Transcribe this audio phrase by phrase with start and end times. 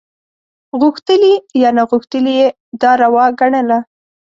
[0.81, 2.47] غوښتلي یا ناغوښتلي یې
[2.81, 3.79] دا روا ګڼله.